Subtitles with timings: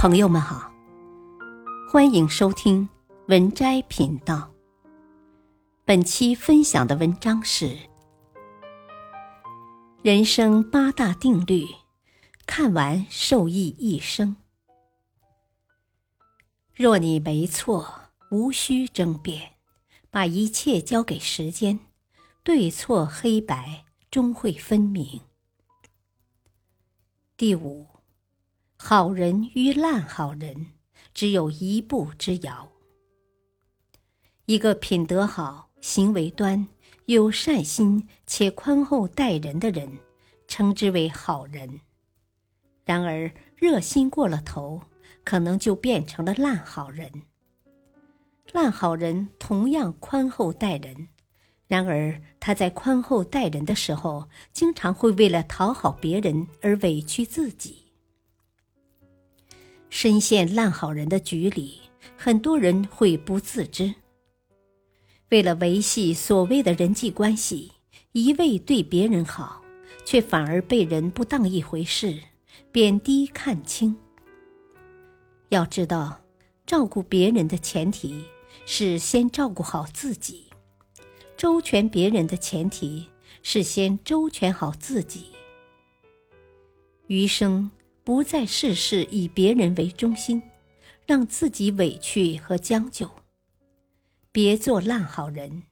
[0.00, 0.72] 朋友们好，
[1.90, 2.88] 欢迎收听
[3.26, 4.48] 文摘频道。
[5.84, 7.66] 本期分享的文章是
[10.00, 11.64] 《人生八大定律》，
[12.46, 14.36] 看完受益一生。
[16.76, 19.54] 若你没错，无需争辩，
[20.12, 21.80] 把一切交给时间，
[22.44, 25.22] 对错黑白终会分明。
[27.36, 27.97] 第五。
[28.80, 30.68] 好人与烂好人，
[31.12, 32.70] 只有一步之遥。
[34.46, 36.66] 一个品德好、行为端、
[37.06, 39.98] 有善心且宽厚待人的人，
[40.46, 41.80] 称之为好人。
[42.84, 44.80] 然而，热心过了头，
[45.24, 47.10] 可能就变成了烂好人。
[48.52, 51.08] 烂好人同样宽厚待人，
[51.66, 57.87] 然而他在宽厚待人的时候，经常会为了讨好别人而委屈自己。
[59.90, 61.80] 深陷烂好人的局里，
[62.16, 63.94] 很多人会不自知。
[65.30, 67.72] 为了维系所谓的人际关系，
[68.12, 69.62] 一味对别人好，
[70.04, 72.18] 却反而被人不当一回事，
[72.70, 73.96] 贬低看轻。
[75.48, 76.20] 要知道，
[76.66, 78.24] 照顾别人的前提
[78.66, 80.50] 是先照顾好自己；
[81.36, 83.08] 周全别人的前提
[83.42, 85.26] 是先周全好自己。
[87.06, 87.70] 余生。
[88.08, 90.42] 不再事事以别人为中心，
[91.04, 93.10] 让自己委屈和将就。
[94.32, 95.64] 别做烂好人，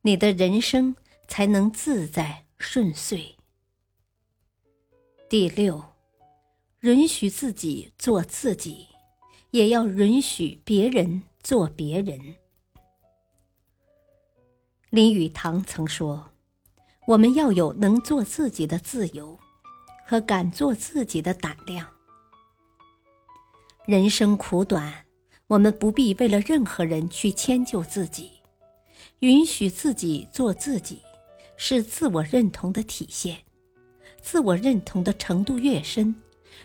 [0.00, 0.96] 你的人生
[1.28, 3.36] 才能自在顺遂。
[5.28, 5.84] 第六，
[6.80, 8.86] 允许自己做自己，
[9.50, 12.36] 也要允许别人做别人。
[14.88, 16.30] 林语堂曾说
[17.08, 19.38] ：“我们要有能做自己的自由。”
[20.06, 21.86] 和敢做自己的胆量。
[23.84, 25.04] 人生苦短，
[25.48, 28.30] 我们不必为了任何人去迁就自己，
[29.18, 31.02] 允许自己做自己，
[31.56, 33.38] 是自我认同的体现。
[34.22, 36.14] 自我认同的程度越深，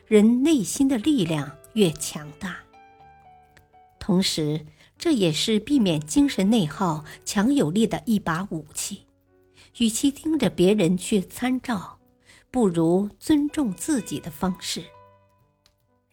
[0.07, 2.57] 人内心的力量越强大。
[3.99, 4.65] 同时，
[4.97, 9.05] 这也是避免精神内耗强有力的一把武器。
[9.77, 11.97] 与其盯着别人去参照。
[12.51, 14.83] 不如尊重自己的方式。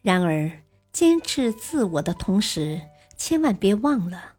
[0.01, 0.49] 然而，
[0.93, 2.81] 坚持自我的同时，
[3.17, 4.35] 千万别忘了，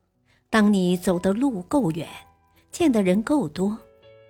[0.48, 2.08] 当你走的路够远，
[2.72, 3.78] 见的人够多，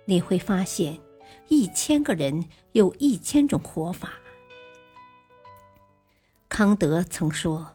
[0.03, 0.99] 你会发现，
[1.47, 4.11] 一千个人有一千种活法。
[6.49, 7.65] 康德曾说：“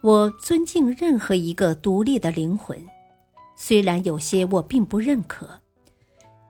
[0.00, 2.88] 我尊敬任何一个独立的灵魂，
[3.54, 5.60] 虽然有些我并不认可。”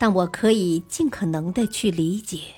[0.07, 2.57] 但我可以尽可能的去理解。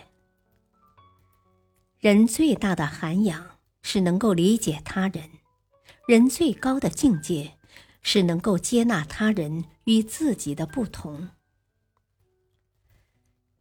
[2.00, 5.30] 人最大的涵养是能够理解他人，
[6.08, 7.56] 人最高的境界
[8.02, 11.28] 是能够接纳他人与自己的不同。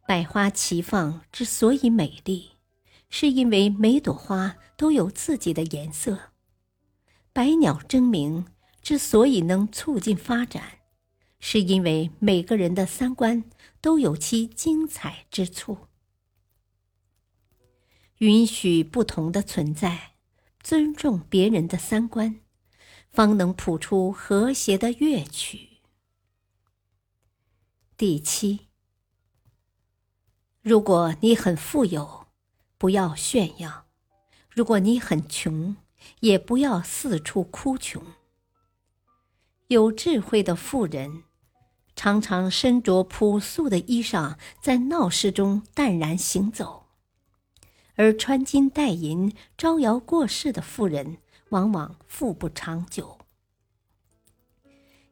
[0.04, 2.56] 百花齐放之所以美丽，
[3.08, 6.32] 是因为每朵花都有自己的颜色；
[7.32, 8.46] 百鸟争鸣
[8.82, 10.72] 之所以能促进发展。
[11.38, 13.44] 是因为每个人的三观
[13.86, 15.86] 都有其精彩之处，
[18.18, 20.16] 允许不同的存在，
[20.58, 22.40] 尊重别人的三观，
[23.12, 25.68] 方能谱出和谐的乐曲。
[27.96, 28.66] 第七，
[30.62, 32.26] 如果你很富有，
[32.76, 33.84] 不要炫耀；
[34.50, 35.76] 如果你很穷，
[36.18, 38.02] 也不要四处哭穷。
[39.68, 41.22] 有智慧的富人。
[41.96, 46.84] 常常身着朴素的衣裳，在闹市中淡然行走；
[47.94, 51.16] 而穿金戴银、招摇过市的富人，
[51.48, 53.16] 往往富不长久。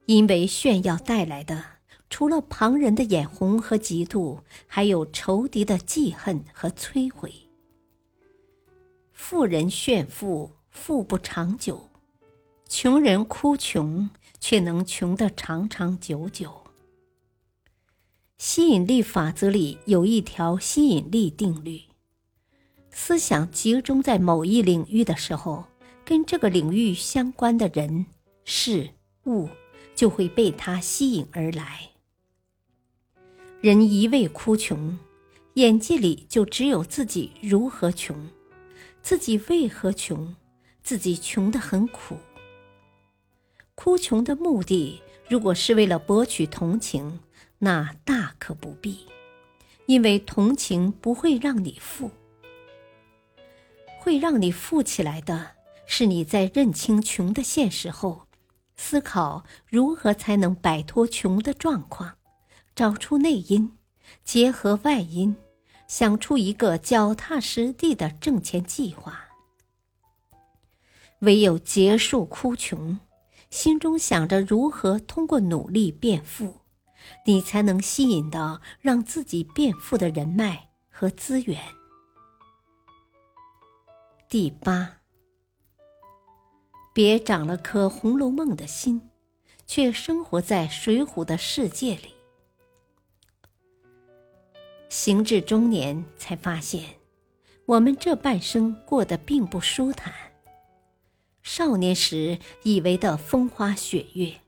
[0.05, 1.65] 因为炫耀带来的，
[2.11, 7.33] 除了旁人的眼红和嫉妒，还有仇敌的记恨和摧毁。
[9.15, 11.89] 富人炫富，富不长久；
[12.69, 16.64] 穷人哭穷，却能穷得长长久久。
[18.37, 21.83] 吸引力法则里有一条吸引力定律：
[22.91, 25.65] 思想集中在某一领域的时候，
[26.05, 28.07] 跟这个领域相关的人、
[28.45, 28.91] 事
[29.27, 29.49] 物
[29.95, 31.91] 就会被它吸引而来。
[33.61, 34.99] 人一味哭穷，
[35.55, 38.29] 眼界里就只有自己如何穷，
[39.01, 40.35] 自己为何穷，
[40.83, 42.17] 自己穷得很苦。
[43.77, 47.21] 哭穷的目的，如果是为了博取同情。
[47.65, 49.07] 那大可不必，
[49.87, 52.11] 因为同情不会让你富，
[53.99, 55.53] 会让你富起来的
[55.87, 58.27] 是你在认清穷的现实后，
[58.77, 62.19] 思考如何才能摆脱穷的状况，
[62.77, 63.73] 找出内因，
[64.23, 65.35] 结合外因，
[65.89, 69.31] 想出一个脚踏实地的挣钱计划。
[71.21, 73.01] 唯有结束哭穷，
[73.49, 76.57] 心中想着如何通过努力变富，
[77.27, 81.61] 你才能吸引到让自己变富的人脉和资源。
[84.29, 84.99] 第八，
[86.93, 89.11] 别长了颗《红楼梦》的心，
[89.67, 92.15] 却生活在《水浒》的世界里。
[94.89, 96.97] 行至中年，才发现，
[97.67, 100.13] 我们这半生过得并不舒坦。
[101.43, 104.41] 少年时以为的风花雪月，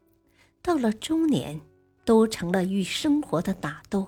[0.63, 1.61] 到了中年，
[2.07, 4.07] 都成了与生活的打斗。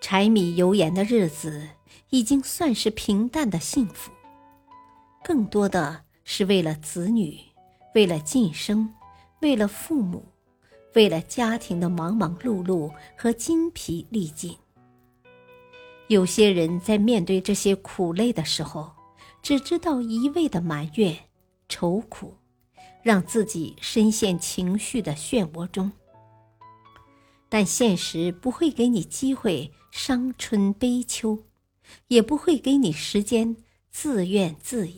[0.00, 1.68] 柴米油盐的日子
[2.10, 4.10] 已经算是平淡的幸福，
[5.22, 7.38] 更多的是为了子女，
[7.94, 8.92] 为了晋升，
[9.40, 10.24] 为了父母，
[10.94, 14.56] 为了家庭的忙忙碌碌和筋疲力尽。
[16.08, 18.90] 有些人在面对这些苦累的时候，
[19.42, 21.16] 只知道一味的埋怨、
[21.68, 22.34] 愁苦，
[23.02, 25.90] 让自己深陷情绪的漩涡中。
[27.54, 31.44] 但现实不会给你机会伤春悲秋，
[32.08, 33.56] 也不会给你时间
[33.92, 34.92] 自怨自艾，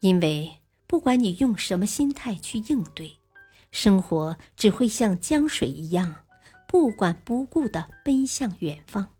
[0.00, 0.58] 因为
[0.88, 3.18] 不管你用什么心态去应对，
[3.70, 6.24] 生活只会像江水一样，
[6.66, 9.14] 不管不顾的奔向远方。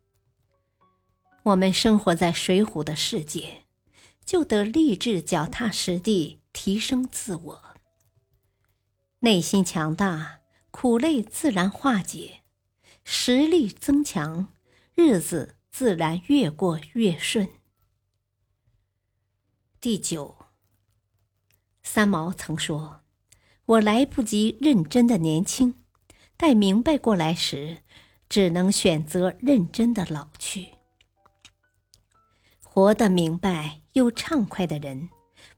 [1.44, 3.62] 我们生活在水浒的世界。
[4.24, 7.62] 就得立志脚踏实地提升自我。
[9.20, 10.40] 内心强大，
[10.72, 12.40] 苦累自然化解；
[13.04, 14.52] 实力增强，
[14.96, 17.48] 日子自然越过越顺。
[19.80, 20.34] 第九，
[21.84, 23.02] 三毛曾说
[23.66, 25.76] ：“我来不及认真的年轻，
[26.36, 27.82] 待明白过来时，
[28.28, 30.70] 只能选择认真的老去。”
[32.64, 33.78] 活得明白。
[33.92, 35.10] 又畅快的人，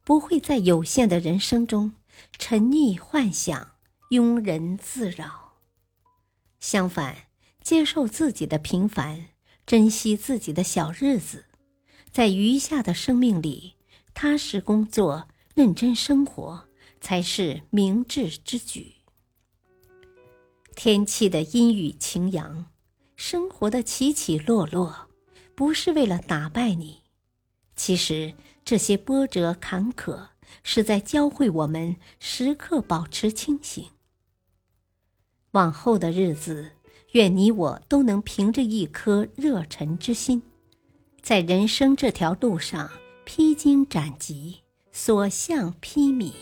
[0.02, 1.92] 不会在有限的人生中
[2.36, 3.73] 沉溺幻想、
[4.10, 5.54] 庸人自扰。
[6.60, 7.16] 相反，
[7.62, 9.26] 接受自己的平凡，
[9.66, 11.46] 珍惜自己的小日子，
[12.10, 13.74] 在余下的生命里
[14.14, 16.68] 踏实工作、认真生活，
[17.00, 18.94] 才是明智之举。
[20.76, 22.66] 天气的阴雨晴阳，
[23.16, 25.08] 生活的起起落落，
[25.54, 27.02] 不是为了打败你。
[27.76, 28.34] 其实
[28.64, 30.28] 这些波折坎坷，
[30.62, 33.86] 是在教会我们时刻保持清醒。
[35.52, 36.72] 往后的日子，
[37.12, 40.42] 愿你我都能凭着一颗热忱之心，
[41.22, 42.90] 在人生这条路上
[43.24, 46.32] 披荆斩棘，所向披靡。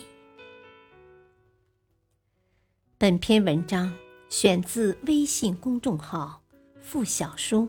[2.97, 3.93] 本篇文章
[4.29, 6.43] 选自微信公众号
[6.81, 7.69] “付小书”，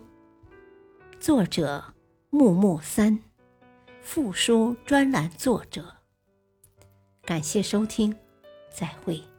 [1.19, 1.93] 作者
[2.29, 3.19] 木木三。
[4.01, 5.95] 附书专栏作者，
[7.25, 8.13] 感谢收听，
[8.69, 9.32] 再会。